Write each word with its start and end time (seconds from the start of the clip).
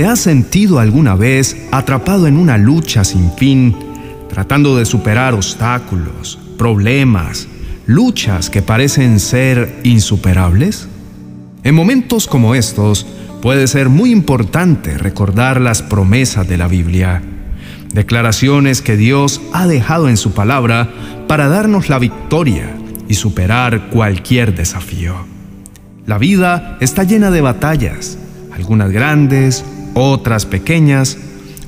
¿Te 0.00 0.06
has 0.06 0.20
sentido 0.20 0.78
alguna 0.78 1.14
vez 1.14 1.54
atrapado 1.72 2.26
en 2.26 2.38
una 2.38 2.56
lucha 2.56 3.04
sin 3.04 3.30
fin, 3.32 3.76
tratando 4.30 4.74
de 4.78 4.86
superar 4.86 5.34
obstáculos, 5.34 6.38
problemas, 6.56 7.48
luchas 7.84 8.48
que 8.48 8.62
parecen 8.62 9.20
ser 9.20 9.78
insuperables? 9.82 10.88
En 11.64 11.74
momentos 11.74 12.26
como 12.26 12.54
estos, 12.54 13.06
puede 13.42 13.66
ser 13.66 13.90
muy 13.90 14.10
importante 14.10 14.96
recordar 14.96 15.60
las 15.60 15.82
promesas 15.82 16.48
de 16.48 16.56
la 16.56 16.66
Biblia, 16.66 17.20
declaraciones 17.92 18.80
que 18.80 18.96
Dios 18.96 19.42
ha 19.52 19.66
dejado 19.66 20.08
en 20.08 20.16
su 20.16 20.32
palabra 20.32 20.88
para 21.28 21.48
darnos 21.48 21.90
la 21.90 21.98
victoria 21.98 22.74
y 23.06 23.16
superar 23.16 23.90
cualquier 23.90 24.54
desafío. 24.54 25.26
La 26.06 26.16
vida 26.16 26.78
está 26.80 27.04
llena 27.04 27.30
de 27.30 27.42
batallas, 27.42 28.16
algunas 28.54 28.92
grandes, 28.92 29.62
otras 29.94 30.46
pequeñas. 30.46 31.18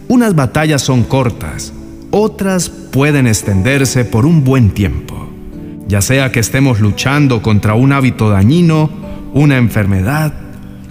Unas 0.08 0.34
batallas 0.34 0.82
son 0.82 1.04
cortas, 1.04 1.72
otras 2.10 2.68
pueden 2.68 3.26
extenderse 3.26 4.04
por 4.04 4.26
un 4.26 4.44
buen 4.44 4.70
tiempo. 4.70 5.28
Ya 5.88 6.00
sea 6.00 6.32
que 6.32 6.40
estemos 6.40 6.80
luchando 6.80 7.42
contra 7.42 7.74
un 7.74 7.92
hábito 7.92 8.30
dañino, 8.30 8.90
una 9.34 9.56
enfermedad, 9.56 10.32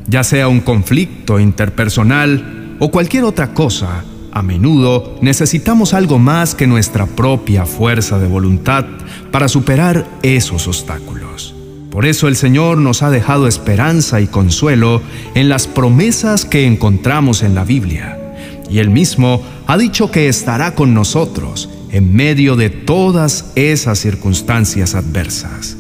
ya 0.07 0.23
sea 0.23 0.47
un 0.47 0.61
conflicto 0.61 1.39
interpersonal 1.39 2.75
o 2.79 2.89
cualquier 2.89 3.23
otra 3.23 3.53
cosa, 3.53 4.03
a 4.31 4.41
menudo 4.41 5.17
necesitamos 5.21 5.93
algo 5.93 6.17
más 6.17 6.55
que 6.55 6.67
nuestra 6.67 7.05
propia 7.05 7.65
fuerza 7.65 8.17
de 8.17 8.27
voluntad 8.27 8.85
para 9.31 9.47
superar 9.47 10.05
esos 10.23 10.67
obstáculos. 10.67 11.50
Por 11.91 12.05
eso 12.05 12.29
el 12.29 12.37
Señor 12.37 12.77
nos 12.77 13.03
ha 13.03 13.09
dejado 13.09 13.47
esperanza 13.47 14.21
y 14.21 14.27
consuelo 14.27 15.01
en 15.35 15.49
las 15.49 15.67
promesas 15.67 16.45
que 16.45 16.65
encontramos 16.65 17.43
en 17.43 17.53
la 17.53 17.65
Biblia. 17.65 18.17
Y 18.69 18.79
Él 18.79 18.89
mismo 18.89 19.43
ha 19.67 19.77
dicho 19.77 20.09
que 20.09 20.29
estará 20.29 20.73
con 20.73 20.93
nosotros 20.93 21.69
en 21.91 22.15
medio 22.15 22.55
de 22.55 22.69
todas 22.69 23.51
esas 23.55 23.99
circunstancias 23.99 24.95
adversas. 24.95 25.75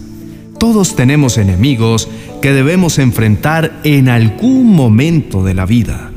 Todos 0.59 0.97
tenemos 0.97 1.37
enemigos 1.37 2.09
que 2.41 2.51
debemos 2.51 2.99
enfrentar 2.99 3.79
en 3.85 4.09
algún 4.09 4.67
momento 4.67 5.45
de 5.45 5.53
la 5.53 5.65
vida. 5.65 6.11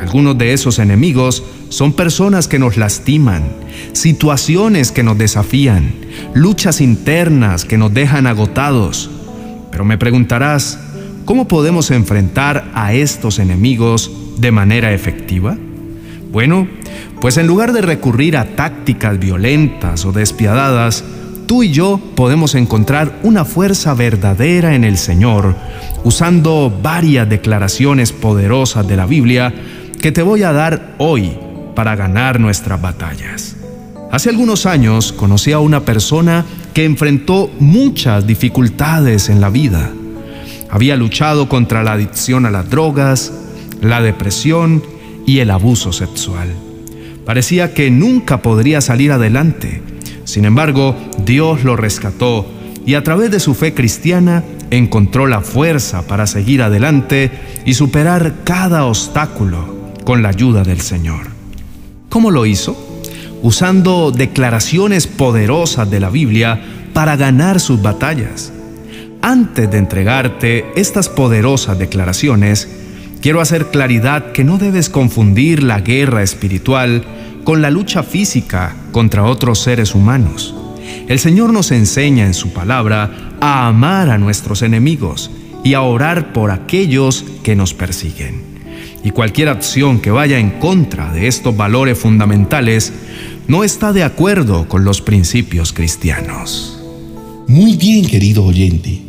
Algunos 0.00 0.36
de 0.36 0.52
esos 0.52 0.80
enemigos 0.80 1.44
son 1.68 1.92
personas 1.92 2.48
que 2.48 2.58
nos 2.58 2.76
lastiman, 2.76 3.44
situaciones 3.92 4.90
que 4.90 5.04
nos 5.04 5.16
desafían, 5.16 5.94
luchas 6.34 6.80
internas 6.80 7.64
que 7.64 7.78
nos 7.78 7.94
dejan 7.94 8.26
agotados. 8.26 9.10
Pero 9.70 9.84
me 9.84 9.98
preguntarás, 9.98 10.78
¿cómo 11.24 11.48
podemos 11.48 11.90
enfrentar 11.90 12.70
a 12.74 12.92
estos 12.92 13.38
enemigos 13.38 14.10
de 14.38 14.52
manera 14.52 14.92
efectiva? 14.92 15.56
Bueno, 16.30 16.68
pues 17.20 17.36
en 17.36 17.46
lugar 17.46 17.72
de 17.72 17.82
recurrir 17.82 18.36
a 18.36 18.56
tácticas 18.56 19.18
violentas 19.18 20.04
o 20.04 20.12
despiadadas, 20.12 21.04
tú 21.46 21.62
y 21.62 21.72
yo 21.72 22.00
podemos 22.14 22.54
encontrar 22.54 23.18
una 23.22 23.44
fuerza 23.44 23.94
verdadera 23.94 24.74
en 24.74 24.84
el 24.84 24.98
Señor 24.98 25.56
usando 26.04 26.72
varias 26.82 27.28
declaraciones 27.28 28.12
poderosas 28.12 28.86
de 28.86 28.96
la 28.96 29.06
Biblia 29.06 29.52
que 30.00 30.12
te 30.12 30.22
voy 30.22 30.42
a 30.42 30.52
dar 30.52 30.94
hoy 30.98 31.32
para 31.74 31.96
ganar 31.96 32.38
nuestras 32.38 32.80
batallas. 32.80 33.56
Hace 34.10 34.30
algunos 34.30 34.66
años 34.66 35.12
conocí 35.12 35.52
a 35.52 35.58
una 35.58 35.80
persona 35.80 36.44
que 36.78 36.84
enfrentó 36.84 37.50
muchas 37.58 38.24
dificultades 38.24 39.30
en 39.30 39.40
la 39.40 39.50
vida. 39.50 39.90
Había 40.70 40.94
luchado 40.94 41.48
contra 41.48 41.82
la 41.82 41.94
adicción 41.94 42.46
a 42.46 42.52
las 42.52 42.70
drogas, 42.70 43.32
la 43.80 44.00
depresión 44.00 44.84
y 45.26 45.40
el 45.40 45.50
abuso 45.50 45.92
sexual. 45.92 46.54
Parecía 47.26 47.74
que 47.74 47.90
nunca 47.90 48.42
podría 48.42 48.80
salir 48.80 49.10
adelante 49.10 49.82
sin 50.28 50.44
embargo, 50.44 50.94
Dios 51.24 51.64
lo 51.64 51.74
rescató 51.74 52.46
y 52.84 52.94
a 52.94 53.02
través 53.02 53.30
de 53.30 53.40
su 53.40 53.54
fe 53.54 53.72
cristiana 53.72 54.44
encontró 54.70 55.26
la 55.26 55.40
fuerza 55.40 56.06
para 56.06 56.26
seguir 56.26 56.62
adelante 56.62 57.30
y 57.64 57.72
superar 57.72 58.34
cada 58.44 58.84
obstáculo 58.84 59.94
con 60.04 60.22
la 60.22 60.28
ayuda 60.28 60.64
del 60.64 60.82
Señor. 60.82 61.28
¿Cómo 62.10 62.30
lo 62.30 62.44
hizo? 62.44 62.87
Usando 63.42 64.10
declaraciones 64.10 65.06
poderosas 65.06 65.90
de 65.90 66.00
la 66.00 66.10
Biblia 66.10 66.60
para 66.92 67.16
ganar 67.16 67.60
sus 67.60 67.80
batallas. 67.80 68.52
Antes 69.22 69.70
de 69.70 69.78
entregarte 69.78 70.66
estas 70.76 71.08
poderosas 71.08 71.78
declaraciones, 71.78 72.68
quiero 73.20 73.40
hacer 73.40 73.66
claridad 73.66 74.32
que 74.32 74.44
no 74.44 74.58
debes 74.58 74.90
confundir 74.90 75.62
la 75.62 75.80
guerra 75.80 76.22
espiritual 76.22 77.04
con 77.44 77.62
la 77.62 77.70
lucha 77.70 78.02
física 78.02 78.76
contra 78.92 79.24
otros 79.24 79.60
seres 79.60 79.94
humanos. 79.94 80.54
El 81.08 81.18
Señor 81.18 81.52
nos 81.52 81.70
enseña 81.70 82.26
en 82.26 82.34
su 82.34 82.52
palabra 82.52 83.36
a 83.40 83.66
amar 83.66 84.10
a 84.10 84.18
nuestros 84.18 84.62
enemigos 84.62 85.30
y 85.64 85.74
a 85.74 85.82
orar 85.82 86.32
por 86.32 86.50
aquellos 86.50 87.24
que 87.42 87.56
nos 87.56 87.74
persiguen. 87.74 88.47
Y 89.04 89.10
cualquier 89.10 89.48
acción 89.48 90.00
que 90.00 90.10
vaya 90.10 90.38
en 90.38 90.50
contra 90.58 91.12
de 91.12 91.28
estos 91.28 91.56
valores 91.56 91.98
fundamentales 91.98 92.92
no 93.46 93.64
está 93.64 93.92
de 93.92 94.02
acuerdo 94.02 94.68
con 94.68 94.84
los 94.84 95.00
principios 95.00 95.72
cristianos. 95.72 96.78
Muy 97.46 97.76
bien, 97.76 98.04
querido 98.04 98.44
oyente. 98.44 99.00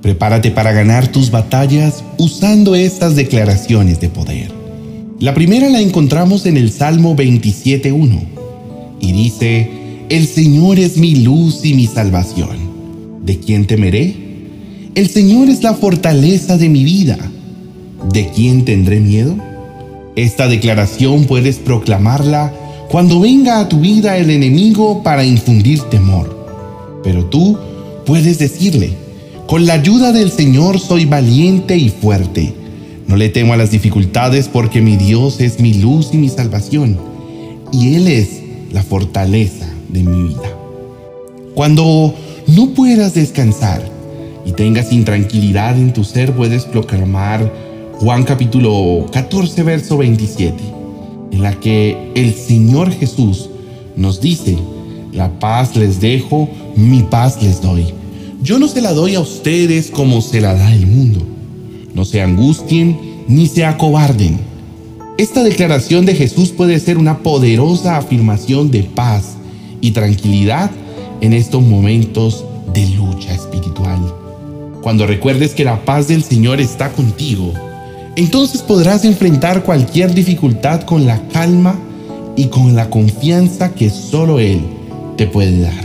Prepárate 0.00 0.50
para 0.50 0.72
ganar 0.72 1.08
tus 1.08 1.30
batallas 1.30 2.04
usando 2.18 2.74
estas 2.74 3.16
declaraciones 3.16 4.00
de 4.00 4.08
poder. 4.08 4.52
La 5.20 5.34
primera 5.34 5.68
la 5.68 5.80
encontramos 5.80 6.46
en 6.46 6.56
el 6.56 6.70
Salmo 6.70 7.16
27.1 7.16 8.20
y 9.00 9.12
dice, 9.12 9.70
El 10.08 10.26
Señor 10.26 10.78
es 10.78 10.96
mi 10.96 11.16
luz 11.16 11.64
y 11.64 11.74
mi 11.74 11.86
salvación. 11.86 13.24
¿De 13.24 13.38
quién 13.38 13.66
temeré? 13.66 14.14
El 14.94 15.08
Señor 15.08 15.48
es 15.48 15.62
la 15.62 15.74
fortaleza 15.74 16.56
de 16.56 16.68
mi 16.68 16.84
vida. 16.84 17.18
¿De 18.12 18.30
quién 18.34 18.64
tendré 18.64 19.00
miedo? 19.00 19.36
Esta 20.16 20.48
declaración 20.48 21.24
puedes 21.24 21.56
proclamarla 21.56 22.52
cuando 22.88 23.20
venga 23.20 23.60
a 23.60 23.68
tu 23.68 23.80
vida 23.80 24.16
el 24.18 24.30
enemigo 24.30 25.02
para 25.02 25.24
infundir 25.24 25.80
temor. 25.82 27.00
Pero 27.02 27.24
tú 27.26 27.58
puedes 28.06 28.38
decirle, 28.38 28.92
con 29.46 29.66
la 29.66 29.74
ayuda 29.74 30.12
del 30.12 30.30
Señor 30.30 30.78
soy 30.78 31.04
valiente 31.04 31.76
y 31.76 31.88
fuerte 31.88 32.54
no 33.06 33.16
le 33.16 33.28
temo 33.28 33.52
a 33.52 33.56
las 33.56 33.70
dificultades 33.70 34.48
porque 34.48 34.80
mi 34.80 34.96
Dios 34.96 35.40
es 35.40 35.60
mi 35.60 35.74
luz 35.74 36.10
y 36.12 36.16
mi 36.16 36.28
salvación, 36.28 36.98
y 37.70 37.94
Él 37.94 38.08
es 38.08 38.40
la 38.72 38.82
fortaleza 38.82 39.66
de 39.88 40.02
mi 40.02 40.28
vida. 40.28 40.56
Cuando 41.54 42.14
no 42.46 42.70
puedas 42.70 43.14
descansar 43.14 43.82
y 44.46 44.52
tengas 44.52 44.92
intranquilidad 44.92 45.76
en 45.76 45.92
tu 45.92 46.02
ser, 46.02 46.32
puedes 46.32 46.64
proclamar 46.64 47.52
Juan 48.00 48.24
capítulo 48.24 49.06
14, 49.12 49.62
verso 49.62 49.96
27, 49.96 50.56
en 51.30 51.42
la 51.42 51.58
que 51.60 51.96
el 52.16 52.34
Señor 52.34 52.90
Jesús 52.90 53.48
nos 53.96 54.20
dice, 54.20 54.58
la 55.12 55.38
paz 55.38 55.76
les 55.76 56.00
dejo, 56.00 56.48
mi 56.74 57.02
paz 57.04 57.40
les 57.40 57.62
doy. 57.62 57.86
Yo 58.42 58.58
no 58.58 58.66
se 58.66 58.82
la 58.82 58.92
doy 58.92 59.14
a 59.14 59.20
ustedes 59.20 59.92
como 59.92 60.20
se 60.22 60.40
la 60.40 60.54
da 60.54 60.74
el 60.74 60.88
mundo. 60.88 61.20
No 61.94 62.04
se 62.04 62.20
angustien 62.20 62.98
ni 63.28 63.46
se 63.46 63.64
acobarden. 63.64 64.40
Esta 65.16 65.44
declaración 65.44 66.04
de 66.04 66.16
Jesús 66.16 66.50
puede 66.50 66.80
ser 66.80 66.98
una 66.98 67.18
poderosa 67.18 67.96
afirmación 67.96 68.72
de 68.72 68.82
paz 68.82 69.36
y 69.80 69.92
tranquilidad 69.92 70.72
en 71.20 71.32
estos 71.32 71.62
momentos 71.62 72.44
de 72.74 72.86
lucha 72.88 73.32
espiritual. 73.32 74.00
Cuando 74.82 75.06
recuerdes 75.06 75.54
que 75.54 75.64
la 75.64 75.84
paz 75.84 76.08
del 76.08 76.24
Señor 76.24 76.60
está 76.60 76.90
contigo, 76.92 77.54
entonces 78.16 78.62
podrás 78.62 79.04
enfrentar 79.04 79.64
cualquier 79.64 80.14
dificultad 80.14 80.82
con 80.82 81.06
la 81.06 81.20
calma 81.28 81.74
y 82.36 82.46
con 82.46 82.76
la 82.76 82.90
confianza 82.90 83.74
que 83.74 83.90
solo 83.90 84.38
Él 84.38 84.60
te 85.16 85.26
puede 85.26 85.60
dar. 85.60 85.84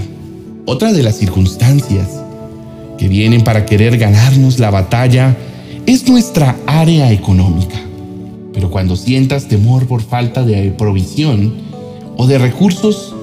Otra 0.65 0.93
de 0.93 1.03
las 1.03 1.15
circunstancias 1.15 2.21
que 2.97 3.07
vienen 3.07 3.43
para 3.43 3.65
querer 3.65 3.97
ganarnos 3.97 4.59
la 4.59 4.69
batalla 4.69 5.35
es 5.85 6.07
nuestra 6.07 6.55
área 6.67 7.11
económica. 7.11 7.79
Pero 8.53 8.69
cuando 8.69 8.95
sientas 8.95 9.47
temor 9.47 9.87
por 9.87 10.01
falta 10.01 10.43
de 10.43 10.71
provisión 10.71 11.53
o 12.17 12.27
de 12.27 12.37
recursos, 12.37 13.15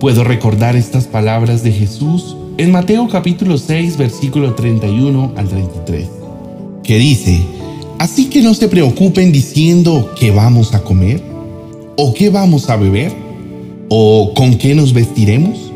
puedo 0.00 0.24
recordar 0.24 0.74
estas 0.74 1.06
palabras 1.06 1.62
de 1.62 1.72
Jesús 1.72 2.36
en 2.58 2.72
Mateo 2.72 3.08
capítulo 3.08 3.58
6, 3.58 3.96
versículo 3.96 4.54
31 4.54 5.32
al 5.36 5.48
33, 5.48 6.08
que 6.82 6.98
dice, 6.98 7.42
Así 8.02 8.24
que 8.24 8.42
no 8.42 8.52
se 8.52 8.66
preocupen 8.66 9.30
diciendo 9.30 10.12
qué 10.18 10.32
vamos 10.32 10.74
a 10.74 10.82
comer, 10.82 11.22
o 11.96 12.12
qué 12.12 12.30
vamos 12.30 12.68
a 12.68 12.74
beber, 12.74 13.12
o 13.88 14.34
con 14.34 14.58
qué 14.58 14.74
nos 14.74 14.92
vestiremos, 14.92 15.70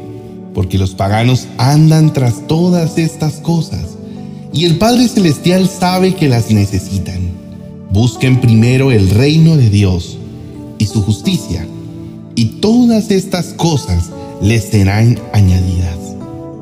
porque 0.53 0.77
los 0.77 0.93
paganos 0.93 1.47
andan 1.57 2.13
tras 2.13 2.45
todas 2.49 2.99
estas 2.99 3.35
cosas 3.35 3.97
y 4.53 4.65
el 4.65 4.77
Padre 4.77 5.07
Celestial 5.07 5.69
sabe 5.69 6.17
que 6.17 6.29
las 6.29 6.51
necesitan. 6.51 7.31
Busquen 7.93 8.41
primero 8.41 8.91
el 8.91 9.09
reino 9.11 9.57
de 9.57 9.71
Dios 9.71 10.19
y 10.79 10.87
su 10.87 11.03
justicia, 11.03 11.65
y 12.35 12.57
todas 12.61 13.13
estas 13.13 13.53
cosas 13.53 14.11
les 14.43 14.65
serán 14.65 15.17
añadidas. 15.33 15.97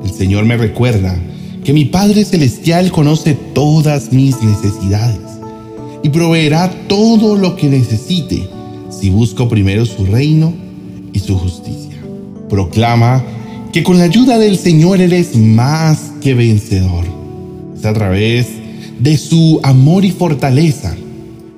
El 0.03 0.11
Señor 0.11 0.45
me 0.45 0.57
recuerda 0.57 1.19
que 1.63 1.73
mi 1.73 1.85
Padre 1.85 2.23
Celestial 2.23 2.91
conoce 2.91 3.33
todas 3.33 4.13
mis 4.13 4.39
necesidades 4.43 5.25
y 6.05 6.09
proveerá 6.09 6.69
todo 6.87 7.35
lo 7.35 7.55
que 7.55 7.67
necesite 7.67 8.47
si 8.91 9.09
busco 9.09 9.49
primero 9.49 9.87
su 9.87 10.05
reino 10.05 10.53
y 11.13 11.17
su 11.17 11.35
justicia. 11.35 11.97
Proclama 12.47 13.23
que 13.73 13.81
con 13.81 13.97
la 13.97 14.03
ayuda 14.03 14.37
del 14.37 14.55
Señor 14.55 15.01
eres 15.01 15.35
más 15.35 16.11
que 16.21 16.35
vencedor. 16.35 17.05
Es 17.75 17.85
a 17.85 17.93
través 17.93 18.49
de 18.99 19.17
su 19.17 19.59
amor 19.63 20.05
y 20.05 20.11
fortaleza 20.11 20.95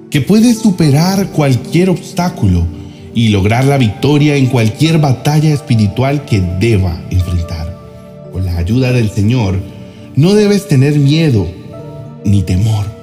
que 0.09 0.21
puedes 0.21 0.59
superar 0.59 1.27
cualquier 1.31 1.89
obstáculo 1.89 2.65
y 3.13 3.27
lograr 3.27 3.65
la 3.65 3.77
victoria 3.77 4.37
en 4.37 4.45
cualquier 4.45 4.97
batalla 4.97 5.53
espiritual 5.53 6.23
que 6.23 6.39
deba 6.61 6.97
enfrentar. 7.11 7.77
Con 8.31 8.45
la 8.45 8.55
ayuda 8.55 8.93
del 8.93 9.09
Señor, 9.09 9.59
no 10.15 10.35
debes 10.35 10.69
tener 10.69 10.97
miedo 10.97 11.45
ni 12.23 12.43
temor. 12.43 12.96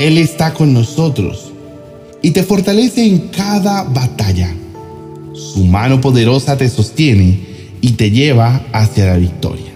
Él 0.00 0.16
está 0.16 0.54
con 0.54 0.72
nosotros 0.72 1.52
y 2.22 2.30
te 2.30 2.42
fortalece 2.42 3.04
en 3.04 3.28
cada 3.28 3.82
batalla. 3.82 4.50
Su 5.34 5.66
mano 5.66 6.00
poderosa 6.00 6.56
te 6.56 6.70
sostiene 6.70 7.38
y 7.82 7.92
te 7.92 8.10
lleva 8.10 8.62
hacia 8.72 9.04
la 9.04 9.18
victoria. 9.18 9.70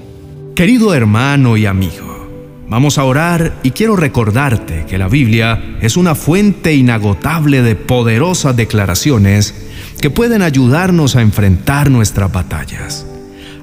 Querido 0.54 0.94
hermano 0.94 1.58
y 1.58 1.66
amigo, 1.66 2.26
vamos 2.70 2.96
a 2.96 3.04
orar 3.04 3.60
y 3.62 3.72
quiero 3.72 3.96
recordarte 3.96 4.86
que 4.88 4.96
la 4.96 5.08
Biblia 5.08 5.62
es 5.82 5.98
una 5.98 6.14
fuente 6.14 6.74
inagotable 6.74 7.60
de 7.60 7.76
poderosas 7.76 8.56
declaraciones 8.56 9.54
que 10.00 10.08
pueden 10.08 10.40
ayudarnos 10.40 11.16
a 11.16 11.20
enfrentar 11.20 11.90
nuestras 11.90 12.32
batallas. 12.32 13.04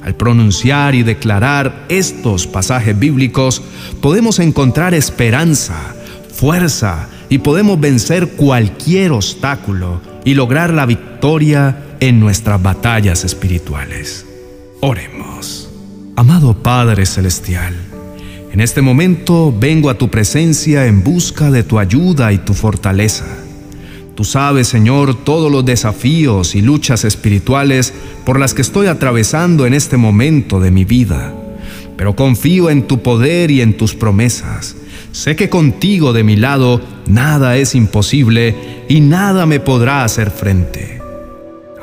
Al 0.04 0.14
pronunciar 0.14 0.94
y 0.94 1.02
declarar 1.02 1.88
estos 1.90 2.46
pasajes 2.46 3.00
bíblicos, 3.00 3.64
podemos 4.00 4.38
encontrar 4.38 4.94
esperanza, 4.94 5.96
fuerza 6.42 7.08
y 7.30 7.38
podemos 7.38 7.80
vencer 7.80 8.30
cualquier 8.30 9.12
obstáculo 9.12 10.02
y 10.26 10.34
lograr 10.34 10.74
la 10.74 10.88
victoria 10.88 11.96
en 12.00 12.20
nuestras 12.20 12.60
batallas 12.64 13.24
espirituales. 13.24 14.26
Oremos. 14.80 15.70
Amado 16.16 16.56
Padre 16.56 17.06
Celestial, 17.06 17.76
en 18.52 18.60
este 18.60 18.82
momento 18.82 19.56
vengo 19.56 19.92
a 19.92 20.00
tu 20.00 20.10
presencia 20.10 20.88
en 20.88 21.04
busca 21.04 21.52
de 21.52 21.62
tu 21.62 21.78
ayuda 21.78 22.34
y 22.34 22.40
tu 22.40 22.56
fortaleza. 22.56 23.28
Tú 24.16 24.24
sabes, 24.24 24.68
Señor, 24.68 25.24
todos 25.24 25.52
los 25.52 25.64
desafíos 25.64 26.56
y 26.56 26.64
luchas 26.64 27.06
espirituales 27.06 27.94
por 28.26 28.40
las 28.40 28.56
que 28.56 28.64
estoy 28.64 28.88
atravesando 28.88 29.68
en 29.68 29.76
este 29.76 29.96
momento 29.96 30.60
de 30.60 30.72
mi 30.72 30.86
vida. 30.86 31.36
Pero 31.98 32.16
confío 32.16 32.72
en 32.72 32.88
tu 32.88 33.04
poder 33.04 33.52
y 33.52 33.62
en 33.62 33.78
tus 33.78 33.94
promesas. 33.94 34.76
Sé 35.12 35.36
que 35.36 35.50
contigo 35.50 36.14
de 36.14 36.24
mi 36.24 36.38
lado 36.38 36.82
nada 37.06 37.58
es 37.58 37.76
imposible 37.76 38.56
y 38.88 39.02
nada 39.02 39.46
me 39.46 39.60
podrá 39.60 40.04
hacer 40.04 40.32
frente. 40.32 41.02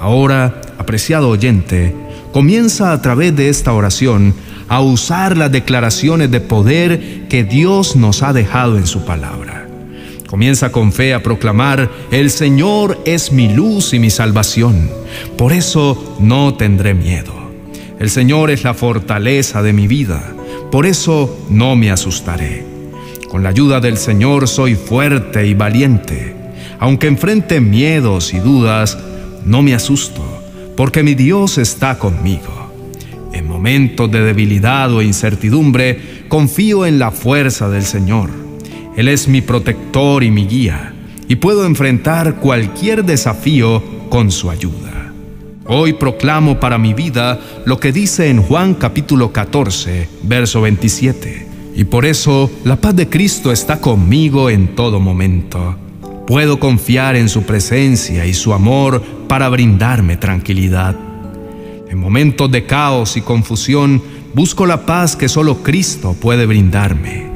Ahora, 0.01 0.63
apreciado 0.79 1.29
oyente, 1.29 1.95
comienza 2.33 2.93
a 2.93 3.03
través 3.03 3.37
de 3.37 3.51
esta 3.51 3.73
oración 3.75 4.35
a 4.69 4.81
usar 4.81 5.37
las 5.37 5.53
declaraciones 5.53 6.31
de 6.31 6.41
poder 6.41 7.27
que 7.29 7.45
Dios 7.45 7.97
nos 7.97 8.23
ha 8.23 8.33
dejado 8.33 8.79
en 8.79 8.87
su 8.87 9.05
palabra. 9.05 9.67
Comienza 10.27 10.73
con 10.73 10.93
fe 10.93 11.15
a 11.15 11.23
proclamar, 11.23 11.91
el 12.11 12.31
Señor 12.31 12.99
es 13.05 13.33
mi 13.33 13.49
luz 13.49 13.93
y 13.95 13.99
mi 13.99 14.11
salvación, 14.11 14.91
por 15.37 15.53
eso 15.53 16.17
no 16.21 16.55
tendré 16.55 16.95
miedo. 16.95 17.35
El 17.99 18.11
Señor 18.11 18.51
es 18.51 18.63
la 18.63 18.75
fortaleza 18.75 19.63
de 19.63 19.73
mi 19.73 19.87
vida, 19.87 20.35
por 20.71 20.87
eso 20.87 21.47
no 21.51 21.77
me 21.77 21.91
asustaré. 21.91 22.78
Con 23.29 23.43
la 23.43 23.51
ayuda 23.51 23.81
del 23.81 23.99
Señor 23.99 24.49
soy 24.49 24.75
fuerte 24.75 25.47
y 25.47 25.53
valiente. 25.53 26.35
Aunque 26.79 27.09
enfrente 27.09 27.61
miedos 27.61 28.33
y 28.33 28.39
dudas, 28.39 28.99
no 29.45 29.63
me 29.63 29.75
asusto, 29.75 30.25
porque 30.77 31.03
mi 31.03 31.15
Dios 31.15 31.59
está 31.59 31.99
conmigo. 31.99 32.73
En 33.35 33.47
momentos 33.47 34.11
de 34.11 34.23
debilidad 34.23 34.91
o 34.93 35.03
incertidumbre, 35.03 36.25
confío 36.29 36.87
en 36.87 36.99
la 36.99 37.11
fuerza 37.11 37.69
del 37.69 37.83
Señor. 37.83 38.31
Él 38.97 39.09
es 39.09 39.29
mi 39.29 39.43
protector 39.43 40.25
y 40.25 40.31
mi 40.31 40.47
guía, 40.47 40.95
y 41.29 41.37
puedo 41.37 41.67
enfrentar 41.67 42.37
cualquier 42.37 43.05
desafío 43.05 43.83
con 44.09 44.31
su 44.31 44.51
ayuda. 44.51 45.13
Hoy 45.67 45.93
proclamo 45.93 46.59
para 46.59 46.79
mi 46.79 46.95
vida 46.95 47.39
lo 47.67 47.79
que 47.79 47.93
dice 47.93 48.31
en 48.31 48.43
Juan 48.43 48.73
capítulo 48.73 49.33
14, 49.33 50.09
verso 50.23 50.63
27. 50.63 51.48
Y 51.75 51.85
por 51.85 52.07
eso 52.07 52.51
la 52.65 52.77
paz 52.77 52.97
de 52.97 53.09
Cristo 53.09 53.53
está 53.53 53.81
conmigo 53.81 54.51
en 54.51 54.75
todo 54.75 55.01
momento. 55.01 55.77
Puedo 56.27 56.59
confiar 56.59 57.17
en 57.17 57.29
su 57.29 57.45
presencia 57.45 58.27
y 58.27 58.35
su 58.35 58.53
amor 58.53 59.03
para 59.29 59.49
brindarme 59.49 60.17
tranquilidad. 60.17 60.97
En 61.89 61.99
momentos 61.99 62.51
de 62.51 62.67
caos 62.67 63.17
y 63.17 63.23
confusión, 63.23 64.03
busco 64.35 64.67
la 64.67 64.85
paz 64.85 65.17
que 65.17 65.29
solo 65.29 65.63
Cristo 65.63 66.15
puede 66.21 66.45
brindarme. 66.45 67.29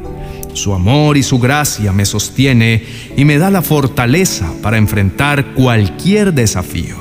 Su 0.52 0.75
amor 0.75 1.17
y 1.17 1.23
su 1.23 1.38
gracia 1.38 1.93
me 1.93 2.05
sostiene 2.05 2.84
y 3.17 3.25
me 3.25 3.38
da 3.38 3.50
la 3.50 3.62
fortaleza 3.62 4.52
para 4.62 4.76
enfrentar 4.76 5.55
cualquier 5.55 6.34
desafío. 6.34 6.96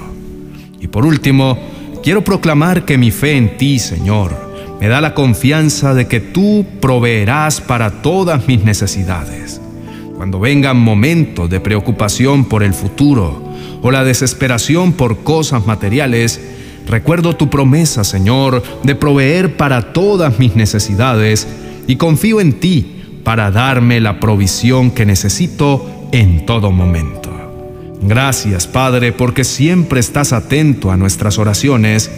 Y 0.80 0.88
por 0.88 1.06
último, 1.06 1.60
quiero 2.01 2.24
proclamar 2.24 2.86
que 2.86 2.98
mi 2.98 3.12
fe 3.12 3.36
en 3.36 3.57
ti, 3.57 3.80
Señor, 3.80 4.50
me 4.81 4.88
da 4.88 5.00
la 5.00 5.13
confianza 5.13 5.94
de 5.94 6.07
que 6.07 6.19
tú 6.19 6.66
proveerás 6.81 7.62
para 7.62 8.01
todas 8.01 8.48
mis 8.48 8.63
necesidades. 8.63 9.62
Cuando 10.18 10.39
vengan 10.39 10.78
momentos 10.78 11.51
de 11.51 11.60
preocupación 11.60 12.45
por 12.45 12.63
el 12.63 12.74
futuro 12.74 13.44
o 13.83 13.92
la 13.92 14.04
desesperación 14.04 14.94
por 14.94 15.19
cosas 15.19 15.68
materiales, 15.68 16.42
recuerdo 16.88 17.36
tu 17.36 17.48
promesa, 17.48 18.04
Señor, 18.04 18.63
de 18.81 18.95
proveer 18.95 19.56
para 19.56 19.94
todas 19.94 20.39
mis 20.39 20.56
necesidades 20.56 21.48
y 21.86 21.98
confío 21.98 22.42
en 22.42 22.54
ti 22.54 23.04
para 23.24 23.51
darme 23.51 24.00
la 24.00 24.19
provisión 24.19 24.89
que 24.89 25.06
necesito 25.06 26.09
en 26.11 26.47
todo 26.47 26.71
momento. 26.71 27.30
Gracias, 28.02 28.66
Padre, 28.66 29.11
porque 29.11 29.44
siempre 29.44 30.00
estás 30.00 30.33
atento 30.33 30.92
a 30.92 30.97
nuestras 30.97 31.38
oraciones 31.38 32.09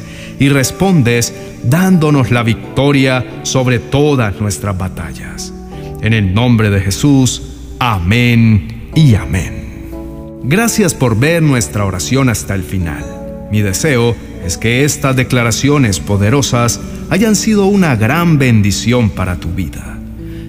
y 0.44 0.50
respondes 0.50 1.34
dándonos 1.64 2.30
la 2.30 2.44
victoria 2.44 3.26
sobre 3.44 3.80
todas 3.80 4.42
nuestras 4.42 4.78
batallas. 4.78 5.54
En 6.02 6.12
el 6.12 6.34
nombre 6.34 6.70
de 6.70 6.82
Jesús, 6.82 7.42
amén 7.80 8.90
y 8.94 9.16
amén. 9.16 10.42
Gracias 10.44 10.94
por 10.94 11.18
ver 11.18 11.42
nuestra 11.42 11.86
oración 11.86 12.28
hasta 12.28 12.56
el 12.56 12.64
final. 12.64 13.06
Mi 13.52 13.62
deseo 13.62 14.18
es 14.46 14.58
que 14.58 14.84
estas 14.84 15.16
declaraciones 15.16 16.02
poderosas 16.02 16.82
hayan 17.10 17.38
sido 17.38 17.68
una 17.68 17.96
gran 17.96 18.38
bendición 18.38 19.12
para 19.12 19.38
tu 19.38 19.48
vida. 19.54 19.98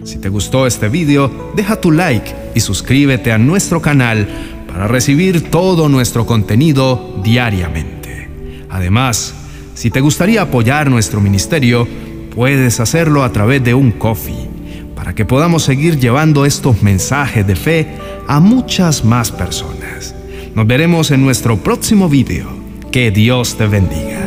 Si 0.02 0.18
te 0.18 0.28
gustó 0.28 0.66
este 0.66 0.88
video, 0.88 1.52
deja 1.54 1.80
tu 1.80 1.92
like 1.92 2.34
y 2.56 2.58
suscríbete 2.58 3.30
a 3.30 3.38
nuestro 3.38 3.80
canal 3.80 4.26
para 4.66 4.88
recibir 4.88 5.50
todo 5.52 5.88
nuestro 5.88 6.26
contenido 6.26 7.20
diariamente. 7.22 8.28
Además, 8.68 9.36
si 9.75 9.90
te 9.90 10.00
gustaría 10.00 10.43
apoyar 10.43 10.90
nuestro 10.90 11.21
ministerio, 11.21 11.87
puedes 12.35 12.81
hacerlo 12.81 13.23
a 13.23 13.33
través 13.33 13.62
de 13.62 13.75
un 13.75 13.93
coffee 13.93 14.49
para 14.95 15.14
que 15.14 15.25
podamos 15.25 15.62
seguir 15.62 15.99
llevando 15.99 16.47
estos 16.47 16.83
mensajes 16.83 17.47
de 17.47 17.57
fe 17.57 17.88
a 18.26 18.40
muchas 18.40 19.04
más 19.04 19.31
personas. 19.31 20.14
Nos 20.54 20.66
veremos 20.66 21.11
en 21.11 21.23
nuestro 21.23 21.57
próximo 21.57 22.09
video. 22.09 22.49
Que 22.90 23.11
Dios 23.11 23.57
te 23.57 23.66
bendiga. 23.66 24.24